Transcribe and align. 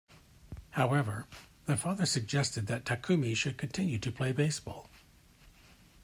However, 0.71 1.27
the 1.67 1.77
father 1.77 2.07
suggested 2.07 2.65
that 2.65 2.85
Takumi 2.85 3.37
should 3.37 3.59
continue 3.59 3.99
to 3.99 4.11
play 4.11 4.31
baseball. 4.31 4.89